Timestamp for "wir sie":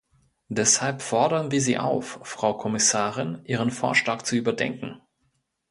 1.51-1.77